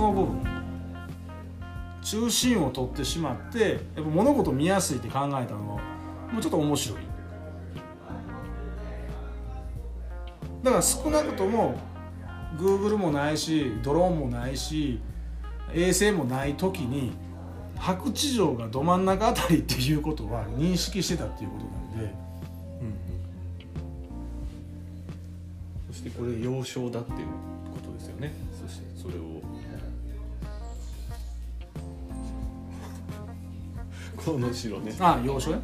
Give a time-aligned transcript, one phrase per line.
[0.00, 0.40] その部分。
[2.02, 5.82] 中心を取ってしまってやっぱ物事見やすいって考えたのは
[6.32, 6.98] もうちょっと面白い。
[10.62, 11.78] だから少なくとも
[12.56, 15.00] Google もないしドローンもないし
[15.74, 17.12] 衛星もない時に
[17.76, 22.14] 白地上がど真ん中あたりっていうことは認識してたっていうことなんで。
[22.80, 22.84] う
[25.88, 25.92] ん。
[25.92, 27.18] そしてこれ幼少だっていう
[27.74, 28.49] ことですよね。
[34.24, 34.94] この城ね。
[35.00, 35.60] あ要所ね？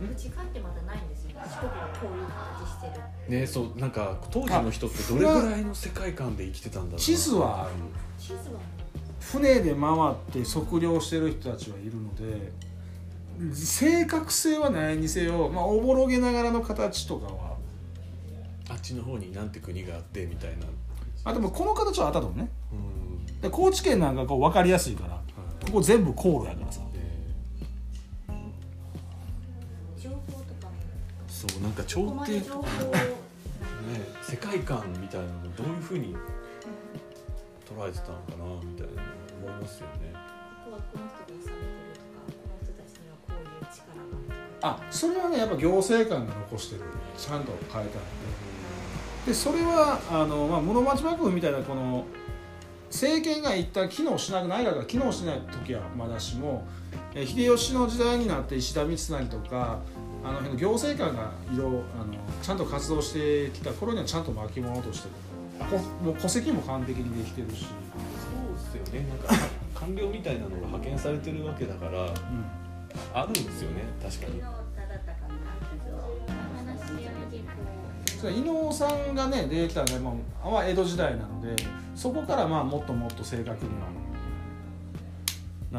[0.00, 1.08] うんうち帰ってまだないん。
[1.08, 2.86] ですよ四国がこういう形して
[3.30, 6.98] るねそうなんか当時の人ってどれぐらいの世界観で生きてたんだろうな。
[6.98, 7.72] 地図はある。
[8.18, 8.60] 地図は
[9.20, 9.90] 船で回
[10.40, 12.52] って測量してる人たちはいるので
[13.54, 17.56] 正確性はないにせよ、まあ、おぼろげながらの形とかは。
[18.68, 20.66] あっちの方になんて国があってみたいな。
[21.24, 22.48] あでもこの形はあったと思うね。
[22.72, 23.40] うん。
[23.40, 25.20] で高知県なんかこう分かりやすいから
[25.66, 26.80] ここ全部航路やからさ
[31.66, 33.02] なんか朝廷とかで情報をね
[34.22, 36.14] 世界観みたいなのどういうふうに
[37.68, 39.02] 捉えてたのかなみたいな
[39.42, 40.14] 思いますよね。
[40.64, 43.98] ここはこの人が治めてるとかこの人たちにはこういう力。
[44.62, 46.82] があそれはねやっぱ行政官が残してる
[47.18, 47.90] ちゃんと変えたんで。
[49.26, 52.04] でそれはあの、まあ、室町幕府みたいなこの
[52.92, 56.64] 政権が一旦機能しなく内閣が機能しない時はまだしも
[57.12, 59.80] え秀吉の時代になって石田三成とか
[60.24, 65.14] あの辺の行政官がいろあのちゃんと活動してきた頃にはちゃんと巻き物としてる
[65.70, 69.08] こもう戸籍も完璧にできてるし、そうですよね。
[69.08, 69.34] なんか
[69.74, 72.10] 官僚みたいなのが派遣されてるわけだからうん
[73.14, 73.84] あるんですよね。
[74.02, 74.42] 確かに。
[78.36, 80.10] 伊能さんがね出てきたのは、ま
[80.44, 81.54] あまあ、江戸時代なので
[81.94, 83.86] そこからまあもっともっと正確には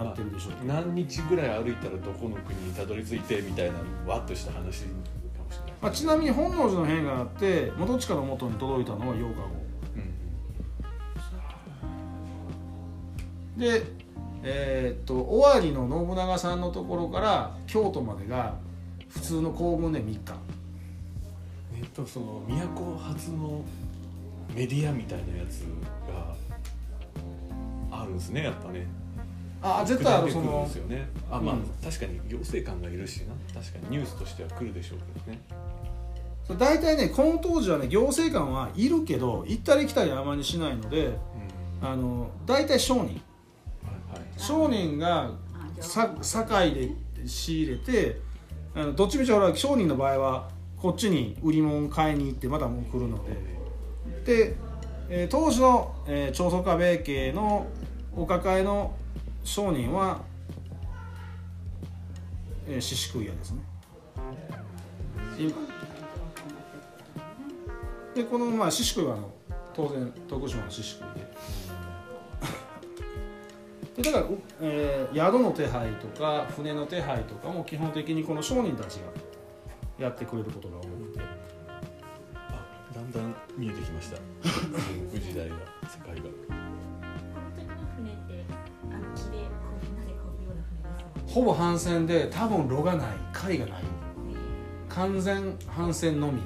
[0.04, 5.74] なってるでしょうけど、何日ぐらい歩いたらどこの国にたどり着いてみたいなわっとした話かもしれない。
[5.82, 9.32] まあ、ちなみに本能寺の変があって元親の元に届いたのは8日後
[13.56, 13.60] うん。
[13.60, 13.84] で
[14.44, 18.56] えーっと尾張の信長さんのところから京都までが
[19.10, 20.20] 普通の行軍で3日。
[21.80, 23.64] えっとその都発の
[24.56, 25.62] メディアみたいなやつ
[26.10, 26.36] が
[28.02, 28.88] あるんですねやっぱね
[29.62, 31.08] あ絶対あるそのですよね。
[31.32, 31.64] あまあ、うん。
[31.84, 33.34] 確かに行政官がいるしな。
[33.60, 33.98] 確かに。
[33.98, 35.42] ニュースとしては来るでしょうけどね。
[36.58, 41.88] 大体ねこの当時はね行政官はいるけど行ったり来たりあまりしないのでうん。
[41.88, 43.04] あの大体商人。
[43.04, 43.22] はいはい。
[44.38, 45.32] 商人が
[45.80, 46.92] さ堺で
[47.26, 48.20] 仕入れて
[48.76, 53.58] あのどっちみちほら商人の場合はこっちに売り物買いに行ってまたもう来るので。
[54.26, 54.56] で、
[55.10, 57.66] えー当時の、えー長宗我部家の
[58.16, 58.94] お抱えの
[59.48, 60.22] 商人は
[62.68, 63.62] えー獅子食い屋ですね。
[65.40, 65.52] 今。
[68.14, 69.32] でこのまあ獅子食いはあの
[69.74, 71.20] 当然徳島の獅子食い
[73.96, 74.04] で。
[74.04, 79.04] でだから、うえー宿の手配とか船の手配とかも基本的にこの商人たちが
[79.98, 81.22] やってくれることが多くて。
[82.36, 84.18] あだんだん見えてきました。
[85.18, 85.56] 時代が
[85.90, 86.24] 世界が
[91.28, 93.84] ほぼ帆船で多分炉がない貝がない。
[94.90, 96.42] 完全帆船のみ。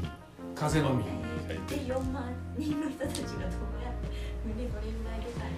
[0.56, 1.06] 風のみ。
[1.06, 1.22] えー
[1.70, 3.40] で4万人の人たちがどう
[3.84, 4.10] やって
[4.44, 5.52] 船どれぐらいでたんや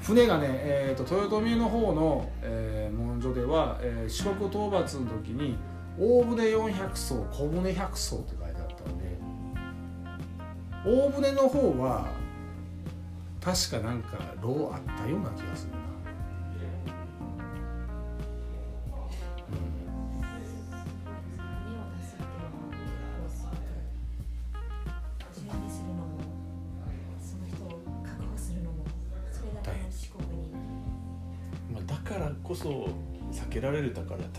[0.00, 5.56] 船がね、えー、と豊臣の方の、えー文書では、えー四国討伐の時に
[5.98, 9.04] 大船400艘小船100艘って書いてあったんで
[10.84, 12.08] 大船の方は
[13.40, 15.72] 確かなんか炉あったような気がする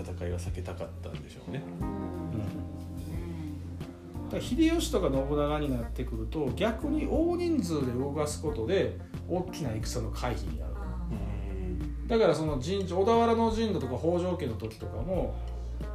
[0.06, 1.64] 戦いは避けたかったんでしょうね。
[4.26, 8.98] だから秀吉とか信長になってくると逆に大人数で動かすことで
[9.30, 10.74] 大きな戦の回避になる。
[10.76, 12.08] あうん。
[12.08, 15.36] だからその陣小田原の陣土とか北条家の時とかも、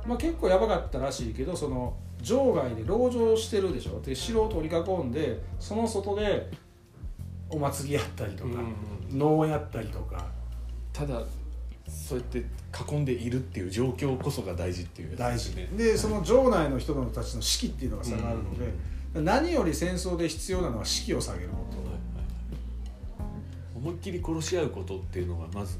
[0.06, 4.00] まあ、結構やばかったらしいけどその場外で籠城してるでしょ。
[4.00, 6.50] で城を取り囲んでその外で
[7.48, 8.50] お祭りやったりとか、
[9.10, 10.24] 能やったりとか。
[10.92, 11.22] ただ
[11.90, 12.44] そうやって
[12.92, 15.50] 囲んでいるっていう状況こそが大事っていうや大事。
[15.50, 18.72] つでその城内の人たちの士気っていうのが下がるので、
[19.20, 22.00] 何より戦争で必要なのは士気を下げるこはいはいはい。
[23.76, 25.78] 思いっきり殺し合うことっていうのがまず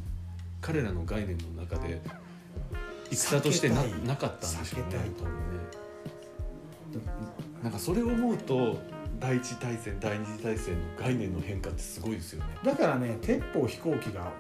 [0.61, 2.01] 彼らの概念の中で
[3.11, 5.11] 戦としてななかったんでしょうねね。
[7.63, 8.79] なんかそれを思うと
[9.19, 12.57] 第一大戦第二次大戦の概念の変化ってすごいですよね。
[12.65, 14.33] だからね鉄砲飛行機が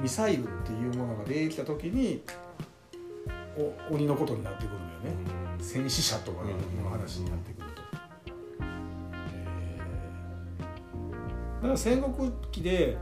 [0.00, 2.22] ミサイルっていうものが出てきた時に
[3.56, 5.16] お鬼のことになってくるのよね、
[5.60, 7.82] 戦死者とかの話になってくると、
[11.62, 12.96] だから戦国期で、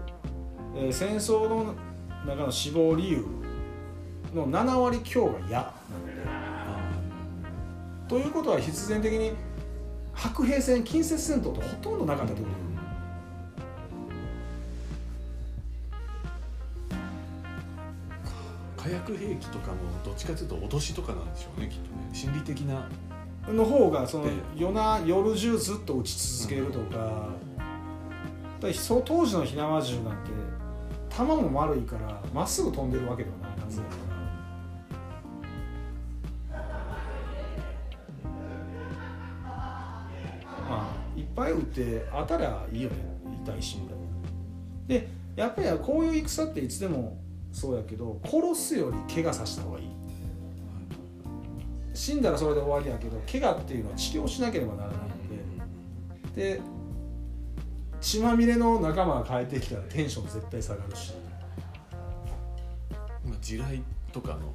[0.77, 1.75] えー戦争の
[2.27, 3.25] 中の死亡理由
[4.35, 6.13] の7割強が矢なので
[8.09, 9.33] ということは必然的に
[10.15, 12.47] 白兵戦近接戦闘とほとんどなかったという
[18.93, 22.11] 薬兵器とかもどっちかというと脅しとかなんでしょうねきっとね。
[22.13, 22.89] 心理的な。
[23.49, 27.29] の方がそので夜な夜中ずっと撃ち続けるとか,、
[28.61, 30.31] だからそう当時の火縄銃なんて
[31.09, 33.89] 弾も丸いからまっすぐ飛んでるわけではないはずだか
[40.61, 42.97] ら、まあいっぱい撃って当たりゃいいよね。
[43.45, 44.03] 痛いしみたいな。
[44.87, 47.19] でやっぱりこういう戦っていつでも
[47.53, 49.87] そうやけど殺すより怪我させた方がいい。
[51.95, 56.55] 死んだらそれで終わりやけど怪我っていうのは治療しなければならないんで。
[56.55, 56.61] で
[58.01, 61.13] 血まみれの仲間が帰ってきたらテンション絶対下がるし。
[63.25, 63.83] まあ地雷
[64.13, 64.55] とかの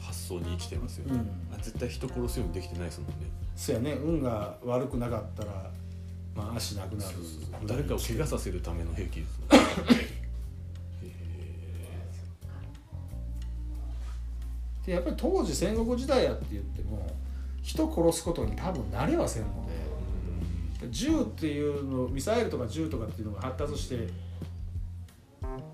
[0.00, 1.54] 発想に生きてますよね、うん。
[1.54, 3.14] あ絶対人殺すようにできてないですもんね。
[3.56, 3.92] そやね。
[3.94, 5.70] 運が悪くなかったら、
[6.36, 7.16] まあ、足なくなる。
[7.66, 9.46] 誰かを怪我させるための兵器ですね
[14.86, 17.06] でやっぱり当時戦国時代やって言っても
[17.62, 19.66] 人殺すことに多分慣れはせんの
[20.80, 24.08] で銃っていうのミサイルとか銃とかっていうのが発達して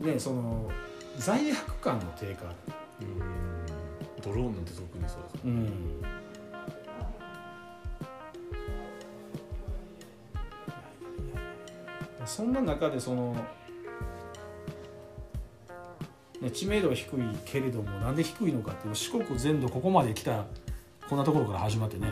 [0.00, 0.70] ねその
[1.18, 2.44] 罪悪感の低下。
[4.22, 5.68] ドローンなんて特にそうですうん。
[12.24, 13.34] そんな中でその、
[16.42, 20.44] ね、知名度は低いけれどもなんで低いのかっていう四国全土ここまで来た
[21.08, 22.08] こんなところから始まってね。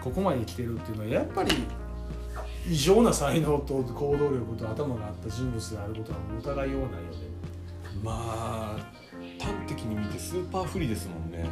[0.00, 1.50] ここまで来てるっていうのはやっぱり
[2.68, 7.16] 異常な才能と行動力と頭があった人物であることは疑いようがないよね。
[8.02, 8.98] まあ
[9.40, 11.48] 端的に見てスーパー不利ですもんね。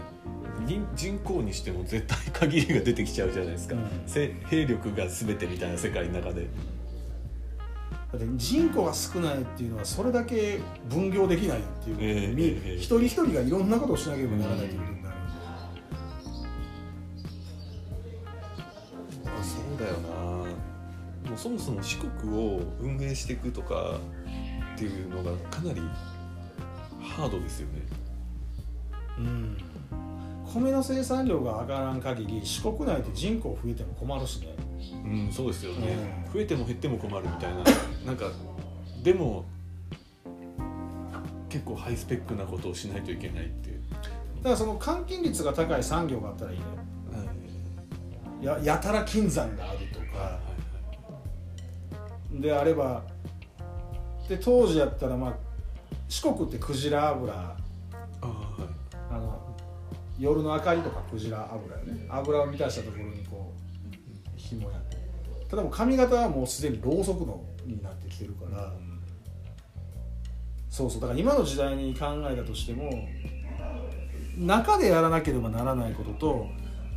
[0.65, 3.89] 人人口にしても絶対限りが出てきちゃうじゃないですか、うん。
[4.07, 6.47] せ兵力が全てみたいな世界の中で
[8.19, 10.59] だって人口が少ないっていうのはそれだけ
[10.89, 15.31] 分業できないっていうことええに、ええ一人一人がいろんなことをしなければならないということになるんで、
[19.27, 21.31] あそうだよな。
[21.31, 23.99] もうそもそも四国を運営していくとか
[24.75, 25.81] っていうのがかなり
[27.01, 27.83] ハードですよね。
[29.19, 29.57] うん。
[30.45, 34.55] 米の生産量が上がらん限り四国内で人口増えても困るしね
[35.05, 35.97] うんそうですよね、
[36.27, 36.33] うん。
[36.33, 37.65] 増えても減っても困るみたいな。
[38.05, 38.31] なんか
[39.03, 39.45] でも
[41.49, 43.81] 結構ハイスペックなことをしないといけないっていう、
[44.39, 46.65] だからその換金率が高い産業があったらいいね。
[48.43, 50.39] ややたら金山があるとか。
[52.33, 53.03] であれば
[54.29, 55.37] で当時やったらまあ
[56.09, 57.33] 四国ってクジラ油。
[57.33, 57.57] あ
[58.21, 58.37] あはい。
[59.11, 59.41] あの
[60.19, 62.07] 夜の明かりとかクジラ油よね。
[62.11, 63.05] 油を満たしたところ
[64.47, 64.97] 紐やって
[65.49, 68.73] ただもう髪型はもうすでにろうそくのになってきてるから。
[70.69, 71.01] そうそう。
[71.01, 72.91] だから今の時代に考えたとしても
[74.37, 76.47] 中でやらなければならないことと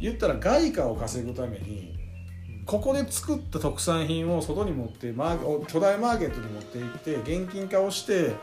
[0.02, 1.98] 言ったら外貨を稼ぐために
[2.66, 8.34] ここで作った特産品を外に持ってマー巨大マーケットに持って行って現金化をして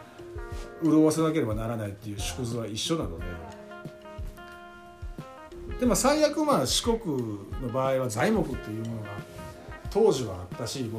[0.82, 3.24] 潤わせなければならないっていう縮図は一緒なので。
[5.80, 6.98] でも最悪まあ四国
[7.62, 9.08] の場合は材木っていうものが
[9.90, 10.90] 当時はあったし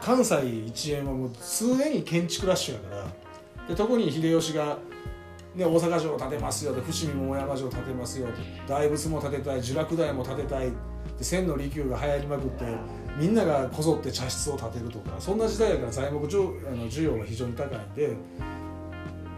[0.00, 3.06] 関西一円はもう常に建築ラッシュやから
[3.68, 4.78] で特に秀吉が、
[5.54, 8.26] ね、大阪城を建てますよで伏見桃山城を建てますよ
[8.66, 10.72] と大仏も建てたい聚楽大も建てたい
[11.18, 12.64] で千の利休が流行りまくって
[13.18, 18.16] みんながこぞって茶室を建てるとかそんな時代やから材木需あの需要が非常に高いんで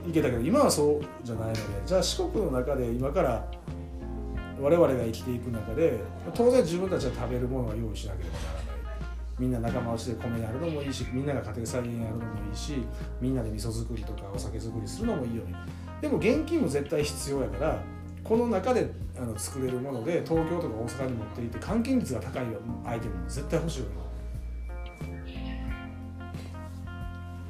[0.08, 3.44] いけたけど今はそうじゃないのでじゃあ四国の中で今から
[4.62, 5.99] 我々が生きていく中で
[6.35, 8.62] 当然自分たちは食べるものは用意しなければならない。
[9.38, 12.75] みんな仲間内で米やるのもいいしみんなが家庭菜園やるのもいいし
[13.21, 15.57] みんなで味噌作りとかお酒作りするのもいいよね。
[16.00, 17.83] でも現金も絶対必要やから
[18.23, 18.88] この中で
[19.19, 22.45] あの作れるもので東京とか大阪に持っていて換金率が高い
[22.85, 23.92] アイテムも絶対欲しいよね。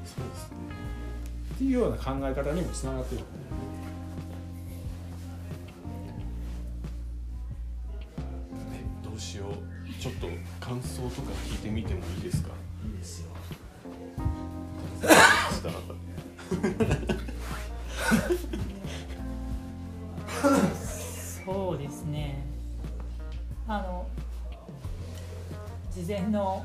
[0.05, 0.57] そうですね。
[1.55, 3.21] っていうような考え方にもつながってる。
[3.21, 3.27] ね
[10.73, 12.49] 感想とか聞いてみてもいいですか？
[12.87, 13.27] いいですよ。
[15.03, 15.75] したら
[21.45, 22.43] そうですね。
[23.69, 24.07] あの
[25.95, 26.65] 事前の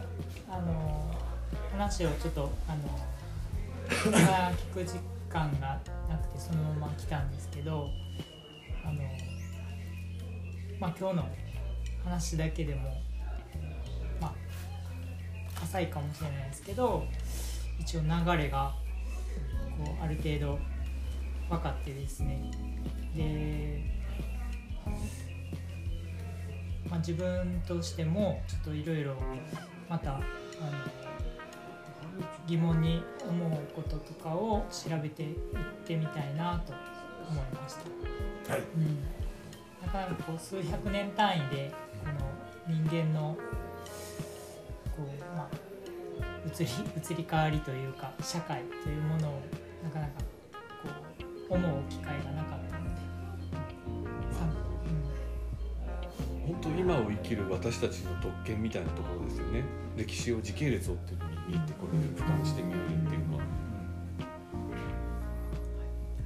[0.50, 1.14] あの
[1.74, 2.84] 話をちょっとあの
[3.90, 5.00] 聞く時
[5.30, 7.90] 間がなくてそのまま来たんですけど
[8.86, 9.02] あの、
[10.80, 11.28] まあ、今日の
[12.06, 13.02] 話だけでも
[15.68, 17.04] 浅いかもしれないですけど
[17.80, 18.08] 一応流
[18.38, 18.74] れが
[19.84, 20.60] こうある程度
[21.50, 22.52] 分かってですね
[23.16, 23.84] で、
[26.90, 29.16] まあ、自分としてもちょっといろいろ
[29.90, 30.22] またあの
[32.48, 35.36] 疑問に思うこととかを調べていっ
[35.86, 36.74] てみたいなと
[37.30, 37.76] 思いまし
[38.46, 38.54] た。
[38.54, 39.04] はいうん、
[39.86, 43.38] なかなかこう数百年単位でこの人間の
[44.98, 45.50] こう、まあ、
[46.48, 49.42] 移り移り変わりというか社会というものを
[49.84, 50.12] なかなか
[50.82, 50.90] こ
[51.52, 54.44] う思う機会がなかったので、さ
[56.46, 59.64] うん、本当今を生きる私たちの特権みたいなところですよね。
[59.96, 63.44] 歴史を時系列をっていうのに見てこれる俯瞰してみるっていうのは。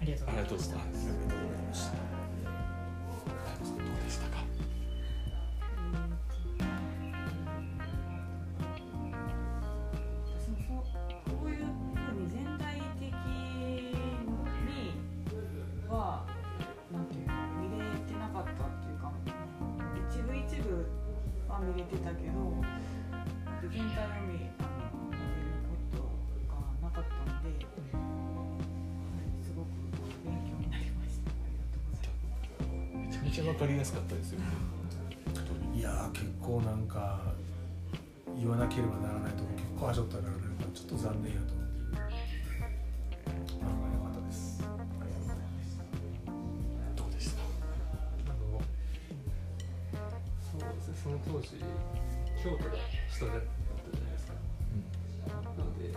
[0.02, 0.78] ありがとうありがとうごござい
[1.68, 2.11] ました
[33.42, 34.46] ちゃめちゃわかりやすかったですよね。
[35.76, 37.22] いやー結構なんか
[38.38, 40.46] 言わなければならないとこ結構はしょったからなんか
[40.76, 41.82] ちょっと残念やと思って。
[43.26, 43.34] 良
[44.06, 44.62] かったです。
[44.62, 45.82] ありがとうございます
[46.96, 47.42] どうでした？
[47.42, 48.62] あの
[50.46, 52.78] そうですねその当時京都が
[53.10, 53.50] 首都だった
[53.90, 54.38] じゃないですか、
[55.34, 55.90] なので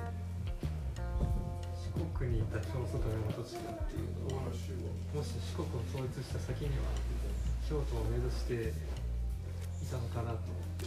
[1.77, 4.73] 四国にいた京都の元地っていうのをもし
[5.13, 6.89] 四国を統一した先には
[7.69, 10.49] 京都を目指していたのかなと。
[10.49, 10.87] 思って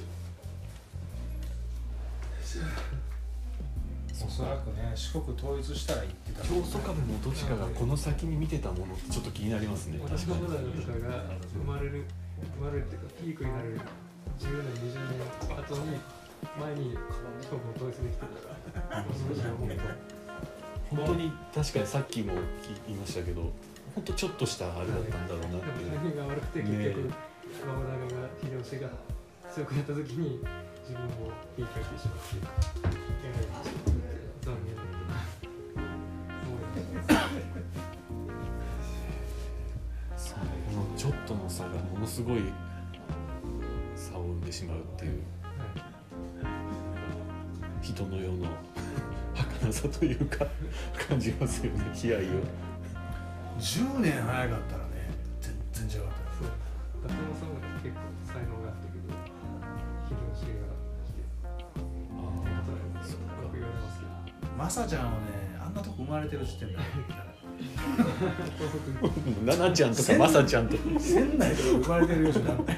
[4.25, 12.05] おそらくね四国統一したら行ってた教祖株もどっちかがこの先に見てたものってちょっと気になりますね私の世代の方が生まれる
[12.57, 13.79] 生まれるっていうかピークになる
[14.39, 15.19] 10年20年
[15.67, 16.00] 後に
[16.60, 16.98] 前に
[17.41, 18.22] 四国を統一できて。
[18.22, 19.05] たから
[20.89, 22.34] 本当に確かにさっきも
[22.88, 23.51] 言いましたけど
[23.98, 26.16] 本当ちょっとしたあれだったんだろうなっていう。
[26.16, 27.16] が悪くて結ね局が
[28.44, 28.89] 秀吉が
[29.51, 30.39] 強くなった時に
[30.88, 32.51] 自分も言い換えてしまってしまう。
[32.54, 32.56] っ
[32.94, 32.98] て
[40.70, 42.42] このちょっとの差がものすごい
[43.96, 45.20] 差を生んでしまうっていう。
[47.82, 48.46] 人の世の
[49.34, 50.46] 儚さというか
[51.10, 52.27] 感じますよね悲哀を
[53.59, 55.09] 10年早かったらね
[55.41, 56.47] 全然違かったそう。
[56.47, 59.09] 伊達政宗が結構才能があったけど
[60.07, 60.69] 秀吉が
[61.05, 61.37] 来てって
[62.13, 62.21] こ
[62.65, 63.01] とだよね
[63.41, 66.77] よく言われますけどマサちゃんはねあんなとこ生まれてる時点で。
[69.45, 72.73] 奈々ちゃんとか まさちゃんとか仙台とか生まれてるようじゃなくて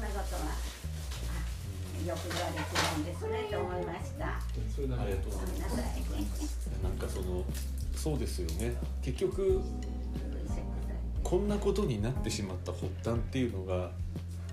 [0.00, 4.40] んなことはあよく言われてるんですねと思いました。
[4.74, 7.44] それありがとうございますなんかその
[7.94, 9.60] そうですよね結局
[11.22, 13.90] こんなことになってしまった発端っていうのが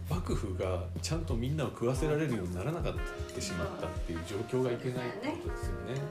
[0.09, 2.93] 幕府がちゃんとみんなを食わせられるようにならなかっ
[3.33, 6.01] たしまったっていう状況がいけないってことですよね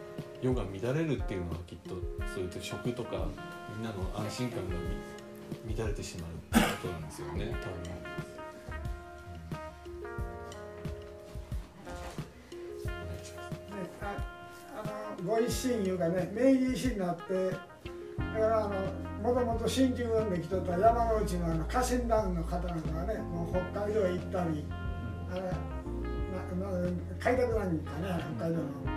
[0.40, 1.94] 世が乱れるっていうのはきっと
[2.34, 3.26] そういった食とか
[3.76, 4.74] みんなの安心感が
[5.76, 8.15] 乱れてしまうってことなんですよね多分。
[15.36, 24.64] あのご一心いうかね明治維新になってだからあのもともと新旧運で来とった山の内のあの家臣団の方なんかがねもう北海道へ行ったり
[25.30, 26.90] あれなな
[27.20, 27.80] 開拓団かね
[28.38, 28.96] 北海道の。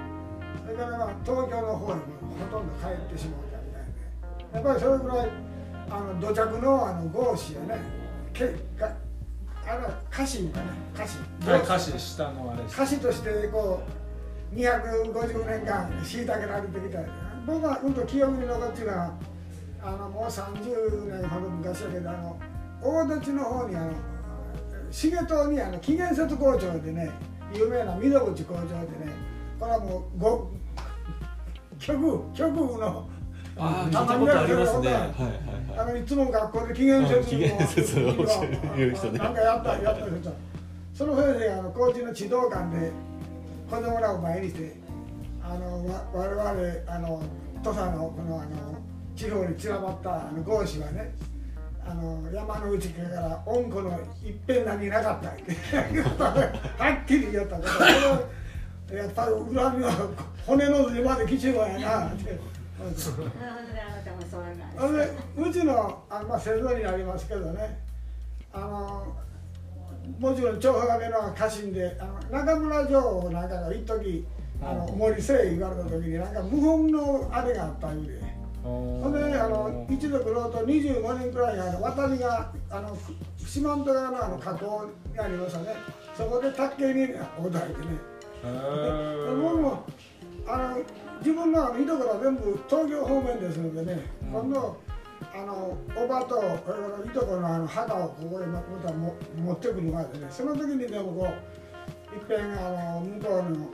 [0.64, 2.02] それからまあ東京の方へも
[2.40, 4.54] ほとんど帰ってしまったみたいで。
[4.54, 5.30] やっぱりそれぐらい
[5.90, 7.82] あの土着のあの合子やね
[8.34, 8.94] けが
[9.68, 13.99] あの家臣かね家臣はい歌詞下のあれ歌手としてこう
[14.56, 17.00] 250年間虐げられてきた
[17.46, 19.14] 僕は本当記憶に残ってるのは
[19.82, 22.40] あのもう30年ほど昔だけどあの
[22.82, 23.92] 大土地の方にあの
[24.92, 27.12] 重藤にあの紀元節工場でね
[27.54, 29.14] 有名な溝口工場でね
[29.60, 30.50] これはもうご
[31.80, 33.10] 極極右の
[33.58, 34.88] ああ聞いたありますね。
[34.88, 35.14] はいはい
[35.78, 35.94] あはい。
[35.94, 40.34] のいつも学校で紀元節を教える言う人ねなんかやったやった人
[40.94, 42.92] その先生があの高知の児童館で
[43.70, 44.76] 子供らを前にして
[45.44, 47.22] あのわ我々あの
[47.64, 48.78] 土佐のこのあの
[49.16, 51.14] 地方に散らばったあの合子はね
[51.86, 53.92] あの山の内から恩子の
[54.24, 55.52] いっぺん何なかったって
[56.82, 60.10] はっきり言ったからやっぱり恨みは
[60.46, 62.08] 骨の髄まで来ちゅうわやな。
[62.08, 62.40] って。
[65.38, 67.80] うちのあの、まあ、先祖になりますけどね。
[68.52, 69.16] あの
[70.20, 74.26] もちろん長波亀の家臣であの中村城をなんかが一時
[74.62, 78.40] あの森せえ言われた時になんか謀反のあれがあったんで。
[78.64, 82.98] ほんであの一族のと25年くらいあの渡りがあの
[83.38, 85.76] 四万十川のあの河口にありましたね。
[86.16, 87.08] そこで竹に
[87.42, 88.20] おだいてね。
[88.44, 89.86] で僕も
[90.46, 90.78] あの
[91.20, 94.02] 自分のあのいところは全部東京方面ですのでね、
[94.32, 94.82] 今度
[95.34, 96.38] あのおばと
[97.06, 101.28] いとこのあの墓をここへまたも持ってくるまでねその時にでもこ
[102.14, 103.70] ういっぺんあの向こうの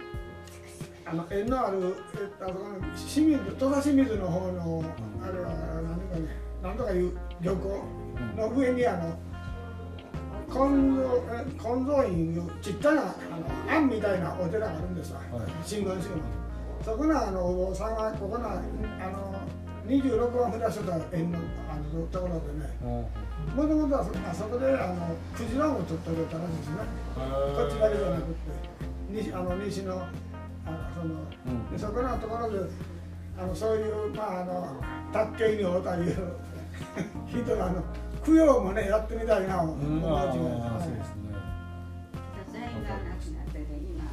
[1.06, 2.54] あの縁のあるえあの
[2.96, 4.84] 清水戸田清水の方の、
[5.22, 5.50] あれは
[5.84, 7.84] 何かね何とかいう旅行
[8.36, 9.20] の上にあの
[10.50, 15.30] 金蔵え金蔵院いうちっちゃなあの庵みたいなお寺があるんですわ、はい。
[15.64, 16.16] 新聞州の。
[16.84, 18.62] そこのあのお坊さんはここのあの
[19.88, 21.38] 26番札所と縁の
[21.70, 26.76] あのところでねもともとはそあそこであのクジラを取ってくれたらしいですね
[27.16, 28.76] こっちだけじゃなくって
[29.10, 30.02] 西あの西の
[30.66, 31.14] あのその、
[31.54, 31.72] ん。
[31.72, 32.60] でそこのところで
[33.38, 34.82] あのそういうまああの
[35.14, 36.16] 卓球におうたいう
[37.30, 37.84] 人があの
[38.26, 41.30] 供養もねやってみたいな思うんうあちがあそうですね。
[42.52, 44.04] 全員が亡くなってて今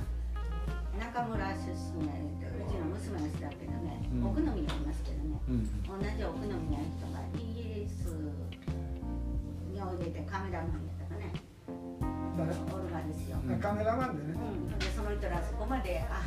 [1.00, 2.20] 中村出身やね
[2.60, 4.26] うちの娘の人だけどね、うん。
[4.26, 5.11] 奥野にありますけど
[5.48, 8.14] 同じ奥野にある人がイギリス
[9.72, 11.32] においでてカメラマンやったかね。
[12.38, 12.50] 誰？
[12.72, 14.38] オルガですよ、うんカメラマンでね。
[14.38, 16.22] うん、でその人らそこまであ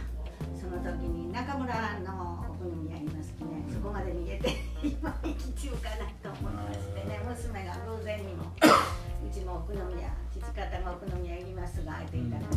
[0.59, 3.63] その時に中村のお好みやりますきね。
[3.71, 4.51] そこまで逃げて
[4.83, 7.21] 今生き中かなと思いましてね。
[7.25, 12.47] 娘が偶然にも うちもお好みや父方がお好みやいりますが相手いたらね、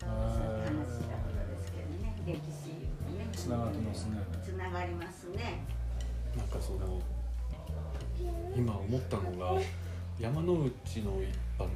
[0.00, 2.12] そういう話したことですけどね。
[2.26, 2.68] 歴史
[3.16, 3.26] ね。
[3.32, 4.18] つながってますね。
[4.32, 5.64] つながりますね。
[6.36, 7.00] なんかその
[8.56, 9.60] 今思ったのが
[10.18, 11.70] 山之内の一般の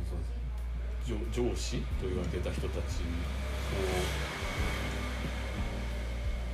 [1.06, 1.16] 上
[1.50, 2.82] 上司と言われてた人たちを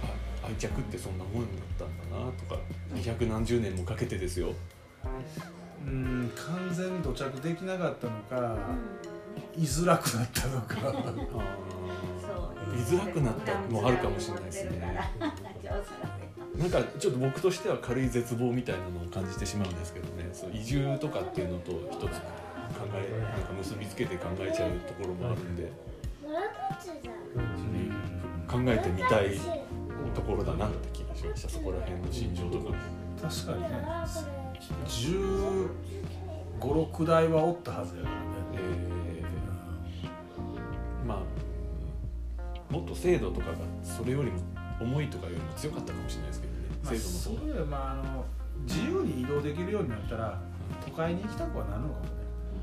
[0.05, 1.47] あ愛着ってそんなもんだっ
[1.79, 2.61] たんだなとか
[2.93, 4.53] 二百何十年もかけてですよ。
[5.87, 8.57] うん完全に土着できなかったのか
[9.57, 10.77] 居づらくなったのか。
[12.75, 15.01] 居づらくなったのもあるかもしれないですね
[16.59, 20.29] なんかちょっと僕としては軽い絶望みたいなのを感じてしまうんですけどね。
[20.33, 22.09] そう移住とかっていうのと一つ考
[22.95, 25.71] えなんか結びつけて考えちゃうところもあるんで、
[28.49, 29.39] 考えてみたい
[30.15, 31.49] ところだなって気がしました。
[31.49, 32.75] そこら辺の心情とか。
[33.23, 33.69] 確かにね。
[34.87, 35.69] 1
[36.59, 38.21] 5 6代はおったはずやからね。
[38.55, 44.39] えーまあもっと制度とかがそれよりも
[44.81, 47.53] 思いとかよりも強かったかもしれないですけどねまあ、制度の方が。
[47.53, 48.25] それはまああの
[48.65, 50.41] 自由に移動できるようになったら
[50.85, 52.11] 都会に行きたくはなるのかもね。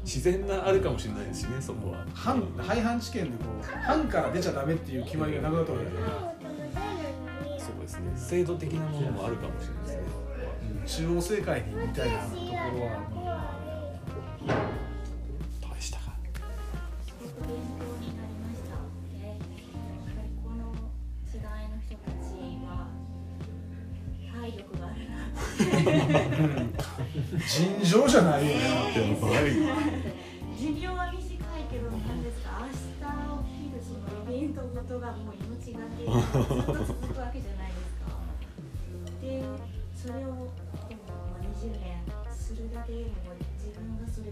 [0.04, 2.06] 自然なあるかもしれないですしねそこは。
[2.13, 8.12] 藩廃藩置県でこう藩から出ちゃダメっていう決まりがなくなったわけだから、そうですね。
[8.15, 10.01] 制度的なものもあるかもしれないですね。
[10.19, 10.25] うん
[10.86, 13.01] 中央政界にみたいなところは、
[26.35, 28.71] 尋常じゃないよねや
[29.21, 29.51] ばい
[30.57, 32.75] 寿命は短いけど何ですか明日
[33.43, 38.07] 起きるそのイベントごとがもう命がけずっと続くわけじゃないですか
[39.21, 39.43] で
[39.95, 40.51] それを
[40.89, 42.03] でもまあ20年
[42.35, 43.09] するだけでも
[43.57, 44.27] 自分がそれ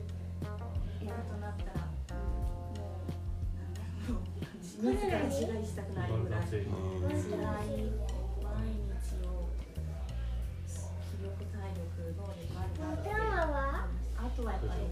[1.07, 3.15] やるとなったらもう
[3.55, 6.41] なんだろう自ら自害したくなるぐらい。
[6.43, 8.22] 辛い
[11.63, 14.83] 体力能力あるなってあとはやっぱり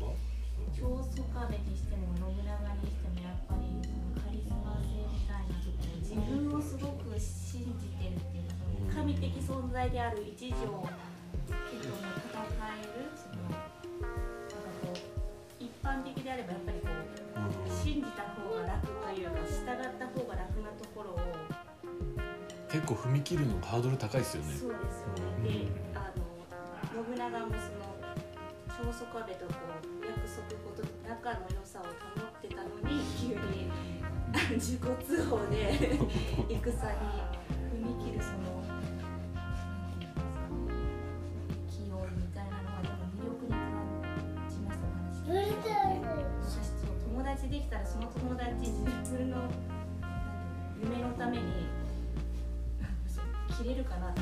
[0.72, 13.52] 長宗我部にしても信長にしてもやっぱりそのカリスマ性みたいなところ自分をすごく信じてるっていうかその神的存在である一条家とも戦えるそのなん。
[13.52, 13.68] か
[14.80, 14.96] こう
[15.60, 21.20] 一般的であればやっぱりこう信じた方が楽というか従った方が楽なところを
[22.72, 24.54] 結構踏み切るのがハードル高いですよね。
[24.56, 25.68] そうですよね。
[25.68, 25.91] で、あ
[27.02, 33.72] 信長もその長宗我部とこう約束事仲の良さを保ってたのに急に
[34.54, 35.98] 自己通報で
[36.48, 38.86] 戦に踏み切るそのなん
[40.62, 41.26] ていうんですか
[41.74, 43.66] 気負いみたいなのはでも魅力に感
[44.48, 45.74] じました話聞いてて
[46.46, 49.50] 私そう友達できたらその友達自分の
[50.80, 51.66] 夢のために
[53.58, 54.22] 切れるかなった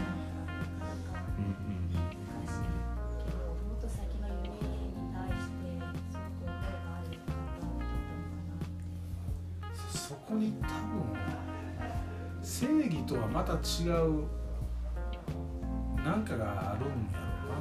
[13.10, 14.24] とはまた違う
[16.06, 17.58] なんかがあるんやろ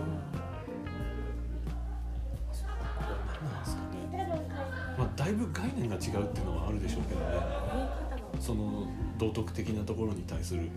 [4.13, 4.55] 何な。
[4.99, 7.27] まあだいぶ概念が違うっていうのはあるでしょうけどね。
[8.39, 10.69] その道徳的なところに対する。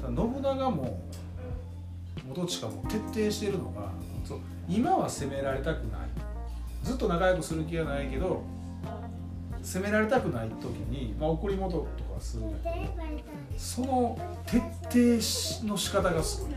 [0.00, 1.00] 信長も
[2.28, 3.90] 元親も徹底してるのが
[4.24, 4.38] そう。
[4.68, 6.00] 今は責められたくない。
[6.84, 8.42] ずっと仲良くする気はないけど
[9.60, 12.92] 責められたくない時に、まあ、怒り元とかするんだけど
[13.56, 15.22] その徹
[15.60, 16.50] 底の仕方がすごい。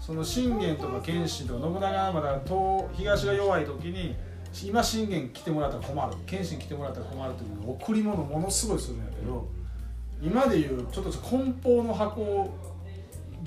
[0.00, 4.16] その信玄とか謙信とか信長がまだ東東が弱い時に
[4.64, 6.16] 今信玄来てもらったら困る。
[6.26, 9.46] 謙信来てもらったら困るという贈り物ものすごいするんやけど
[10.22, 12.50] 今でいうちょっと梱包の箱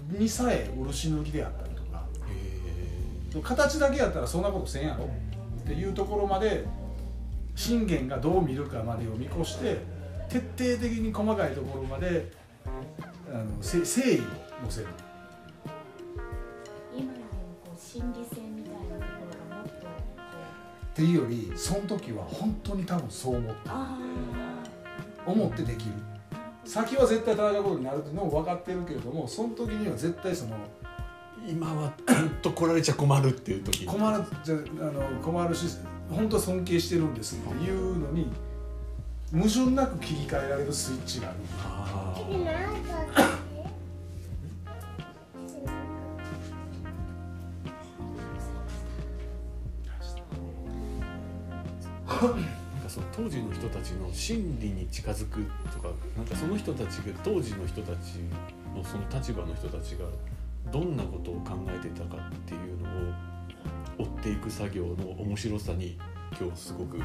[0.10, 1.76] にさえ漆抜きであったり
[3.32, 6.65] とか形だけやったらそんなことせんやろっていうところまで
[7.56, 9.80] 信玄がどう見るかまでを見越して
[10.34, 12.32] 徹底的に細かいところまで
[13.32, 14.24] あのせ誠意を
[14.63, 14.88] 乗せる。
[16.98, 20.91] 今こう心理戦みたいなところがもっとこう。
[20.91, 23.96] っていうよりその時は本当に多分そう思ってあ
[25.28, 25.91] 思ってできる。
[26.65, 30.56] 先は絶対戦うことになるっていうのも分かってるけれどもその時には絶対その
[31.48, 31.93] 今は
[32.41, 33.82] と来られちゃ困るっていう時。
[33.82, 35.78] に困るじゃあの困るし
[36.10, 38.32] 本当は尊敬してるんですっていうのに
[39.34, 41.38] 矛盾なく切り替えられるスイッチがある。
[52.06, 52.34] あなん
[52.84, 55.43] かその当時の人たちの心理に近づく
[55.74, 58.19] とかなんかその人たちが当時の人たち
[58.76, 60.06] のその立場の人たちが
[60.72, 62.89] どんなことを考えてたかっていうの
[64.04, 65.98] を追っていく作業の面白さに
[66.39, 67.02] 今日すごく、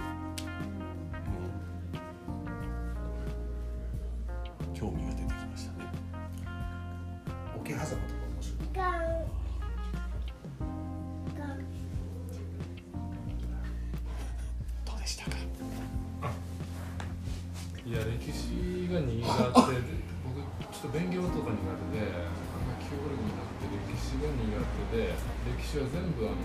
[18.93, 20.41] が苦手で僕
[20.73, 24.45] ちょっと勉強とか苦手であんま記憶力になくて歴史が苦
[24.91, 25.13] 手で
[25.57, 26.37] 歴史は全部あの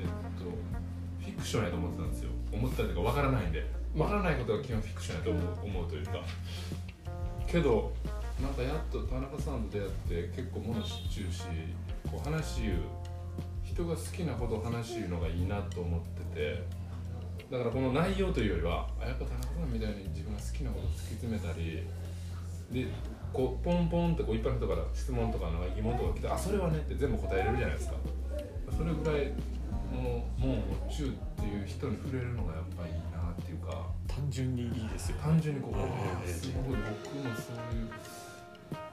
[0.00, 0.46] えっと
[1.20, 6.20] フィクションやと思ってたんですよ思ってたというかわからないんでわからないことが基本フィクションやと思う思うというか
[7.46, 7.92] けど
[8.42, 9.90] なんかやっと田中さんと出会っ
[10.30, 11.42] て結構物知っちゅうし
[12.10, 12.80] こう話言う
[13.64, 16.62] 人が好きなことを話言うのがいいなと思ってて
[17.50, 21.86] だからこの内容というよりはあやっぱ田中さんみたいに自分が好きなことを突き詰めたり
[22.72, 22.88] で
[23.32, 27.94] こうポンポンってこう一般の人から質問とかなんか疑問とか来て「あそれはね」って全部答えれるじゃないですか
[28.76, 29.30] それぐらい
[29.94, 35.22] の門を中っていう人に触れるのがやっぱりいいなっていうか単純にいいですよね。
[35.22, 37.88] 単純にこう、えあえすごい僕もそういう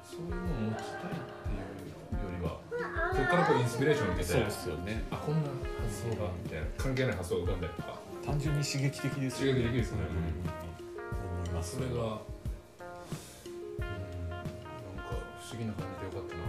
[0.04, 1.50] そういうのを持ちたいって
[1.82, 2.60] いうよりは
[3.16, 5.04] そこからこうインスピレーションを受けてそうですよね。
[5.10, 5.50] あこんな
[5.82, 9.62] 発想がみたいな関係ない発想が浮かんだりとか単純に刺激的ですよね。
[9.62, 10.00] 刺激的ですね。
[10.00, 10.08] うん。
[11.40, 11.76] 思います。
[11.76, 12.22] それが、うん、なんか
[15.42, 16.42] 不思議な感じでよかったな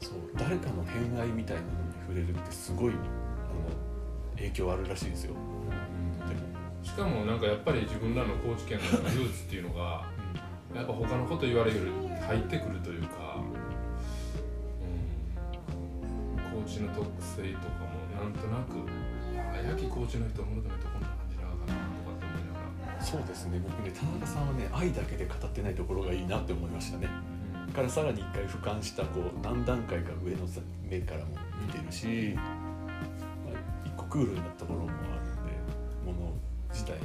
[0.00, 0.14] そう。
[0.36, 3.00] 誰かの偏愛みたいなのに触れるってすごいあの
[4.36, 5.34] 影響あるらしいですよ。
[5.34, 6.40] でも
[6.82, 7.40] しかもなん。
[7.40, 10.04] かやっぱり自分らの高知県のルーツっていうのが
[10.74, 13.40] やっぱ他のこと言われるより入ってくるというか、う
[16.58, 18.32] ん、高知の特性とかもなん。
[18.32, 18.74] となく
[19.56, 23.60] あやき高知の人を求めてこんな感じなのかなとかって思いながら、そうですね。
[23.62, 27.08] 僕ね田中さんはね愛だけで語ってないところがいいなって思いましたね。
[27.72, 30.46] からさらに一回俯瞰したこう何段階か上の
[30.88, 31.26] 目からも
[31.60, 32.42] 見てるし、ま
[33.52, 36.32] あ、一個クールなところもあるんでもの
[36.72, 37.00] 自体に。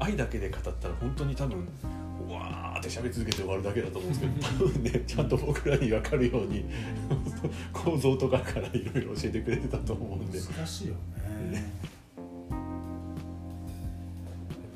[0.00, 1.64] 愛だけで語ったら本当に多分う
[2.32, 4.32] わーって喋り続けて終わるだけだと思うんですけど
[4.68, 6.64] 多分ねちゃんと僕らに分かるように
[7.72, 10.40] 構造とかからいろいろ教えてくれてたと思うんで。
[10.40, 11.54] 難しいよね。
[11.54, 11.64] やっ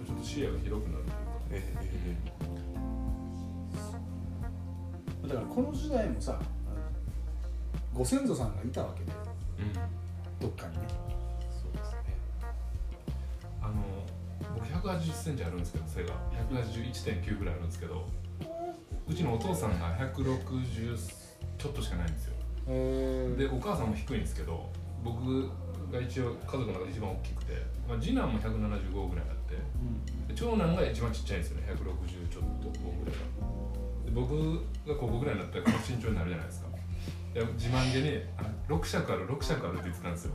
[0.00, 1.16] ぱちょっと視野が広くなるというか。
[1.50, 2.32] ええ
[5.28, 6.38] だからこの時代もさ
[7.94, 9.12] ご先祖さんがいたわけで
[10.40, 11.11] どっかにね
[14.82, 16.14] 180センチあるんですけど背が
[16.50, 18.06] 181.9ぐらいあるんですけど
[19.08, 20.96] うちのお父さんが160
[21.58, 22.34] ちょっとしかないんですよ。
[22.68, 24.70] えでお母さんも低いんですけど
[25.04, 25.48] 僕
[25.90, 27.52] が一応家族の中で一番大きくて、
[27.88, 29.56] まあ、次男も175ぐらいあって
[30.32, 31.68] で長男が一番ちっちゃいんですよね。
[31.68, 33.62] 160ちょっとぐらいが
[34.06, 34.54] で僕
[34.86, 36.71] が高校ぐらいになったらこの身長になるじゃないですか
[37.34, 40.32] いや自慢げにあ「6尺ある6尺ある」って言ってたんですよ。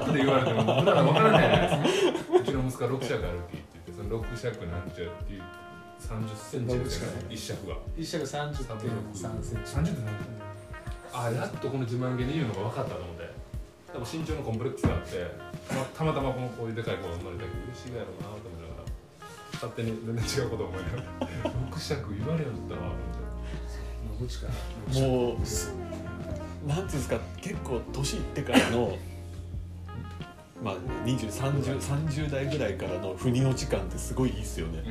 [0.00, 2.34] 尺で言われても僕ら分からないじゃないですか。
[2.34, 5.42] うちの息子は6尺あるって言ってその6尺なんちゃっていう
[6.00, 7.76] 30センチですよね1尺が。
[7.96, 8.76] 一尺三十点
[9.14, 9.72] 三センチ。
[9.76, 10.02] 30って
[11.12, 13.28] 何あやっとこの自慢げに言うのが分かったと思って。
[13.88, 15.24] 多分身長のコンプレックスがあって
[15.96, 18.90] たまたまこのこういうでかい子が生まれたけど嬉しいがやろうなと思いながら
[19.54, 21.40] 勝手に全然違うこと思いながら。
[21.72, 22.92] 6尺言われよったわ。
[22.92, 23.17] と思って
[24.20, 24.46] 野口か
[24.94, 28.96] もうなんていうんですか結構年いってからの
[30.62, 30.76] まあ
[31.06, 34.82] 2030 30代ぐらいからの腑に落ち感ってすごいいいっすよね、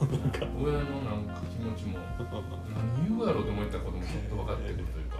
[0.00, 0.44] なんか。
[0.58, 1.98] 親のなんか気持ちも
[2.74, 5.18] 何言うやろうと思ったこともちょっと分かってくるというか。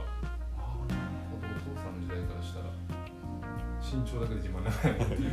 [0.58, 2.66] ああなるほどお父さんの時代からしたら
[3.80, 5.30] 身長だけで自慢ならないっていう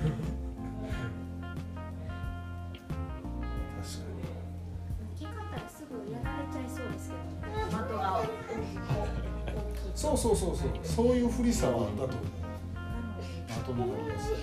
[10.22, 10.70] そうそうそう。
[10.84, 14.36] そういうふりさはあったと思うなのでまとめがやすい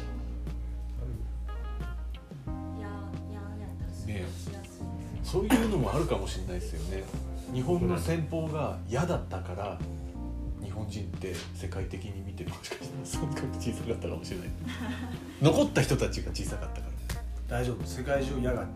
[2.80, 4.64] やややったらすごいしやすいで
[5.24, 7.04] すそういうのもあるかもしれないですよね。
[7.54, 9.78] 日本の戦法が嫌だったから
[10.64, 14.48] 日本人って世界的に見てもしかしたらそんなに小さかったかもしれない。
[15.40, 17.22] 残った人たちが小さかったから。
[17.60, 17.86] 大丈夫。
[17.86, 18.66] 世界中矢が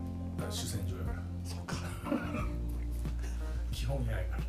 [0.49, 1.19] 主戦場やから。
[1.43, 1.75] そうか。
[3.73, 4.43] 基本矢やから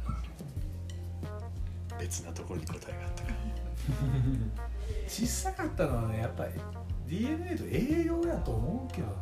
[2.05, 3.31] 別なところに答えがあったか
[5.09, 6.51] 小さかったのはねやっぱり
[7.09, 9.15] DNA と栄養やと思うけどな。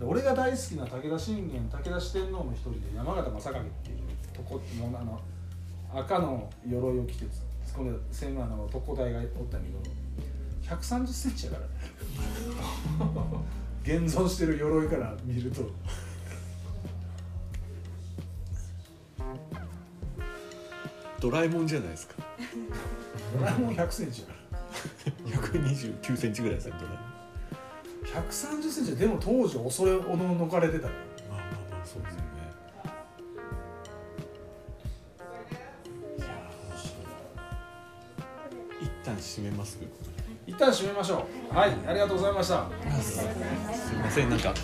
[0.00, 3.98] 俺が大好きな武田信玄武田四天王の一人で山形正景っていう
[4.34, 5.20] とこもうあの
[5.92, 7.24] 赤の鎧を着て
[7.74, 9.78] この千万の特攻隊がおったけど
[10.62, 11.62] 1 3 0センチやから。
[11.64, 11.68] ね
[13.86, 15.62] 現存してる鎧から見ると
[21.26, 22.14] ドラえもんじゃないですか。
[23.36, 24.34] ドラえもん100センチやか
[25.48, 25.60] ら。
[25.60, 26.92] 129センチぐらいですねドラ
[28.14, 30.92] えもん130センチでも当時恐れおののかれてたよ
[31.28, 32.26] まあまあまあそうですよね。
[38.80, 39.80] 一旦閉めます。
[40.46, 41.56] 一旦締めましょう。
[41.56, 42.68] はいありがとうございました。
[43.02, 43.20] す
[43.94, 44.54] いませんなんか